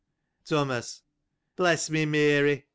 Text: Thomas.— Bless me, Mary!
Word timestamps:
Thomas.— 0.45 1.03
Bless 1.57 1.91
me, 1.91 2.07
Mary! 2.07 2.65